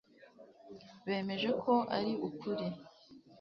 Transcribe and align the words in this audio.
bemeje 1.07 1.49
ko 1.61 1.73
ari 1.97 2.13
ukuri 2.27 2.65